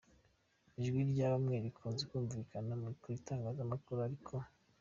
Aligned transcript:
Ijwi 0.79 0.99
rya 1.11 1.27
bamwe 1.33 1.55
rikunze 1.65 2.03
kumvikana 2.09 2.73
ko 3.01 3.05
itangazamakuru 3.17 3.99
ari 4.07 4.17